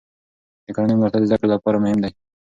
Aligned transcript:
د 0.65 0.67
کورنۍ 0.75 0.95
ملاتړ 0.95 1.19
د 1.21 1.25
زده 1.29 1.37
کړې 1.39 1.47
لپاره 1.55 1.81
مهم 1.83 1.99
دی. 2.03 2.11